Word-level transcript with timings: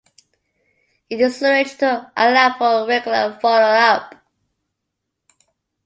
It 1.11 1.21
is 1.21 1.43
arranged 1.43 1.77
to 1.81 2.11
allow 2.17 2.57
for 2.57 2.87
regular 2.89 3.37
follow-up. 3.39 4.15